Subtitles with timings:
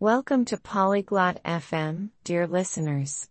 [0.00, 3.30] Welcome to Polyglot FM, dear listeners.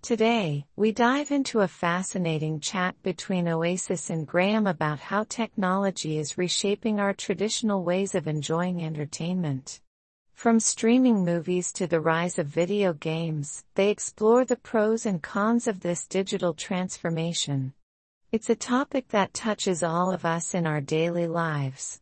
[0.00, 6.38] Today, we dive into a fascinating chat between Oasis and Graham about how technology is
[6.38, 9.80] reshaping our traditional ways of enjoying entertainment.
[10.34, 15.66] From streaming movies to the rise of video games, they explore the pros and cons
[15.66, 17.74] of this digital transformation.
[18.30, 22.00] It's a topic that touches all of us in our daily lives.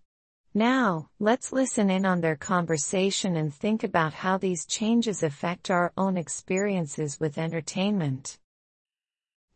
[0.54, 5.92] Now, let's listen in on their conversation and think about how these changes affect our
[5.96, 8.38] own experiences with entertainment.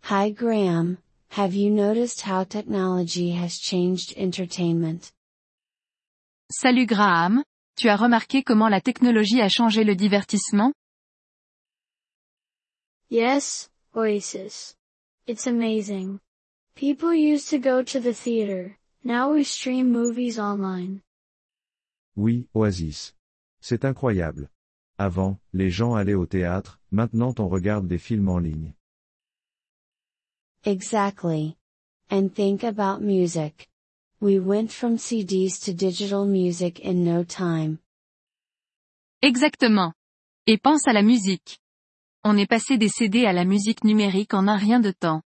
[0.05, 0.96] Hi Graham,
[1.28, 5.12] have you noticed how technology has changed entertainment?
[6.50, 7.42] Salut Graham,
[7.77, 10.72] tu as remarqué comment la technologie a changé le divertissement?
[13.10, 14.74] Yes, Oasis.
[15.27, 16.20] It's amazing.
[16.74, 21.01] People used to go to the theater, now we stream movies online.
[22.16, 23.14] Oui, Oasis.
[23.60, 24.51] C'est incroyable.
[24.98, 28.75] Avant, les gens allaient au théâtre, maintenant on regarde des films en ligne.
[30.64, 31.56] Exactly.
[32.11, 33.69] And think about music.
[34.20, 37.78] We went from CDs to digital music in no time.
[39.23, 39.92] Exactement.
[40.47, 41.61] Et pense à la musique.
[42.25, 45.23] On est passé des CD à la musique numérique en un rien de temps.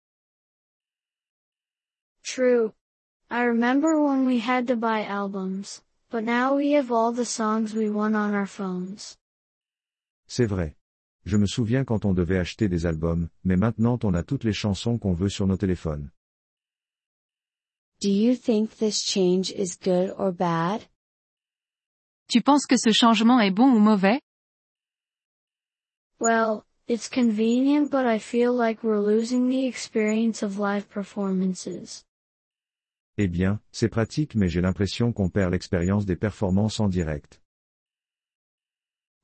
[2.23, 2.71] True.
[3.29, 7.73] I remember when we had to buy albums, but now we have all the songs
[7.73, 9.17] we want on our phones.
[10.27, 10.75] C'est vrai.
[11.25, 14.53] Je me souviens quand on devait acheter des albums, mais maintenant on a toutes les
[14.53, 16.09] chansons qu'on veut sur nos téléphones.
[17.99, 20.83] Do you think this change is good or bad?
[22.29, 24.21] Tu penses que ce changement est bon ou mauvais?
[26.21, 32.05] Well, it's convenient but I feel like we're losing the experience of live performances.
[33.19, 37.41] Eh bien, c'est pratique mais j'ai l'impression qu'on perd l'expérience des performances en direct.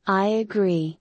[0.07, 0.99] I agree.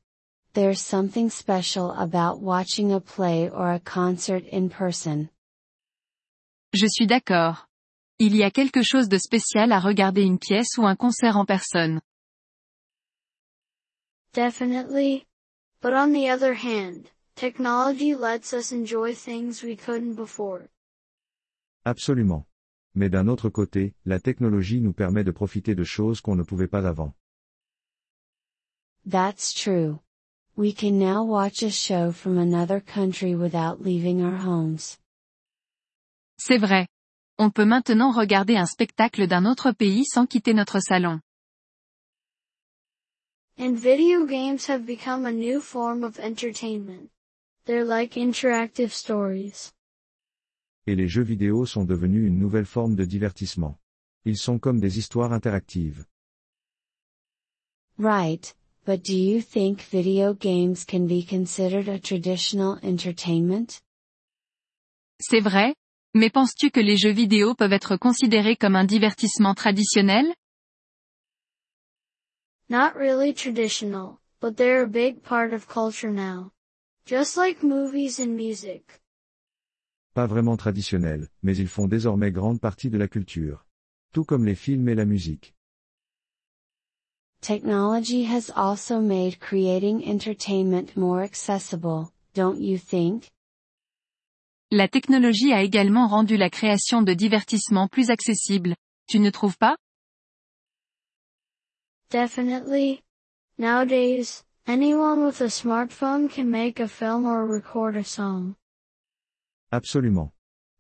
[0.53, 5.31] There's something special about watching a play or a concert in person.
[6.75, 7.67] Je suis d'accord.
[8.19, 11.47] Il y a quelque chose de spécial à regarder une pièce ou un concert en
[11.47, 12.01] personne.
[14.35, 15.27] Definitely.
[15.81, 20.69] But on the other hand, technology lets us enjoy things we couldn't before.
[21.85, 22.47] Absolument.
[22.95, 26.69] Mais d'un autre côté, la technologie nous permet de profiter de choses qu'on ne pouvait
[26.69, 27.15] pas avant.
[29.09, 30.01] That's true.
[30.57, 34.99] We can now watch a show from another country without leaving our homes.
[36.37, 36.87] C'est vrai.
[37.39, 41.21] On peut maintenant regarder un spectacle d'un autre pays sans quitter notre salon.
[43.59, 47.11] And video games have become a new form of entertainment.
[47.65, 49.73] They're like interactive stories.
[50.87, 53.79] Et les jeux vidéo sont devenus une nouvelle forme de divertissement.
[54.25, 56.07] Ils sont comme des histoires interactives.
[57.99, 58.53] Right,
[58.85, 63.81] but do you think video games can be considered a traditional entertainment?
[65.21, 65.77] C'est vrai,
[66.15, 70.35] mais penses-tu que les jeux vidéo peuvent être considérés comme un divertissement traditionnel?
[72.69, 76.51] Not really traditional, but they're a big part of culture now.
[77.07, 79.02] Just like movies and music.
[80.15, 83.65] Pas vraiment traditionnels, mais ils font désormais grande partie de la culture.
[84.13, 85.55] Tout comme les films et la musique.
[87.41, 93.31] Technology has also made creating entertainment more accessible, don't you think?
[94.71, 98.77] La technologie a également rendu la création de divertissements plus accessible,
[99.09, 99.77] tu ne trouves pas?
[102.11, 103.01] Definitely.
[103.57, 108.57] Nowadays, anyone with a smartphone can make a film or record a song.
[109.73, 110.31] Absolument.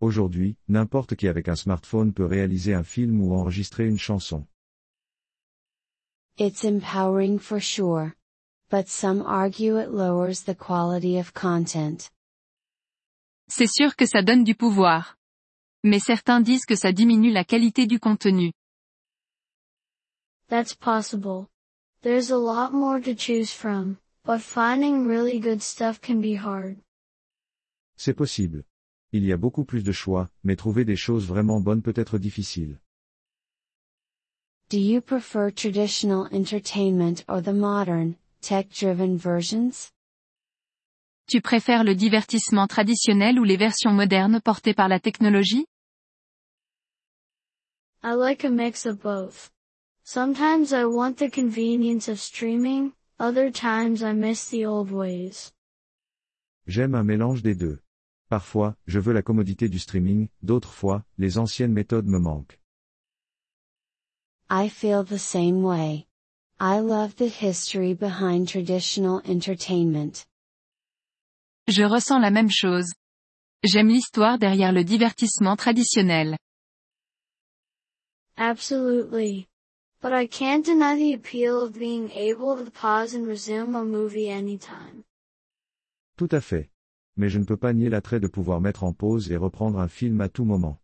[0.00, 4.46] Aujourd'hui, n'importe qui avec un smartphone peut réaliser un film ou enregistrer une chanson.
[6.38, 8.12] It's empowering for sure.
[8.70, 12.10] But some argue it lowers the quality of content.
[13.48, 15.16] C'est sûr que ça donne du pouvoir.
[15.82, 18.52] Mais certains disent que ça diminue la qualité du contenu.
[20.48, 21.48] That's possible.
[22.02, 23.96] There's a lot more to choose from,
[24.26, 26.76] but finding really good stuff can be hard.
[27.96, 28.64] C'est possible.
[29.14, 32.16] Il y a beaucoup plus de choix, mais trouver des choses vraiment bonnes peut être
[32.18, 32.78] difficile.
[34.70, 39.92] Do you prefer traditional entertainment or the modern, tech-driven versions?
[41.28, 45.66] Tu préfères le divertissement traditionnel ou les versions modernes portées par la technologie?
[48.02, 49.50] I like a mix of both.
[50.04, 55.52] Sometimes I want the convenience of streaming, other times I miss the old ways.
[56.66, 57.78] J'aime un mélange des deux.
[58.32, 62.58] Parfois, je veux la commodité du streaming, d'autres fois, les anciennes méthodes me manquent.
[64.48, 66.06] I feel the same way.
[66.58, 70.24] I love the history behind traditional entertainment.
[71.68, 72.94] Je ressens la même chose.
[73.64, 76.38] J'aime l'histoire derrière le divertissement traditionnel.
[78.38, 79.46] Absolutely.
[80.00, 84.30] But I can't deny the appeal of being able to pause and resume a movie
[84.30, 85.04] anytime.
[86.16, 86.70] Tout à fait.
[87.16, 89.88] Mais je ne peux pas nier l'attrait de pouvoir mettre en pause et reprendre un
[89.88, 90.78] film à tout moment.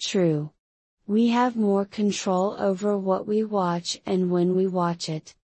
[0.00, 0.50] True.
[1.06, 5.36] We have more control over what we watch and when we watch it.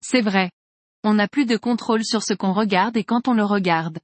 [0.00, 0.50] C'est vrai.
[1.02, 3.98] On n'a plus de contrôle sur ce qu'on regarde et quand on le regarde.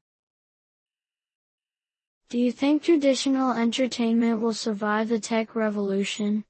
[2.30, 6.42] Do you think traditional entertainment will survive the tech revolution?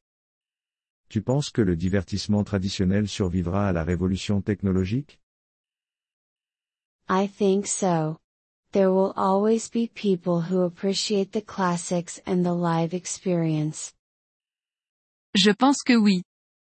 [1.09, 5.21] Tu penses que le divertissement traditionnel survivra à la révolution technologique?
[7.09, 8.19] I think so.
[8.73, 13.95] There will always be people who appreciate the classics and the live experience.
[15.35, 16.23] Je pense que oui.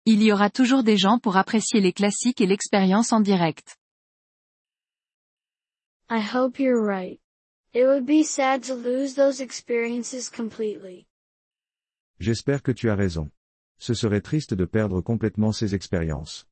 [0.06, 3.76] Il y aura toujours des gens pour apprécier les classiques et l'expérience en direct.
[6.10, 7.20] I hope you're right.
[7.74, 11.08] It would be sad to lose those experiences completely.
[12.20, 13.30] J'espère que tu as raison.
[13.80, 16.48] Ce serait triste de perdre complètement ces expériences.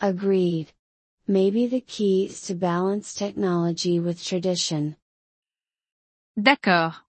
[0.00, 0.72] Agreed.
[1.28, 4.96] Maybe the key is to balance technology with tradition.
[6.36, 7.04] D'accord.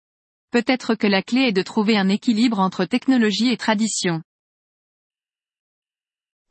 [0.51, 4.21] Peut-être que la clé est de trouver un équilibre entre technologie et tradition.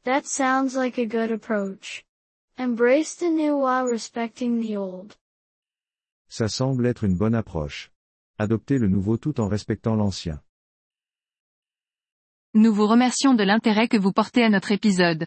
[0.05, 2.05] That sounds like a good approach.
[2.59, 5.14] Embrace the new while respecting the old.
[6.29, 7.93] Ça semble être une bonne approche.
[8.38, 10.41] Adopter le nouveau tout en respectant l'ancien.
[12.55, 15.26] Nous vous remercions de l'intérêt que vous portez à notre épisode.